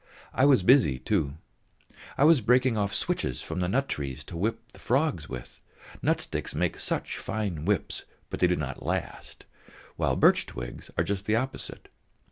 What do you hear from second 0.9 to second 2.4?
too; I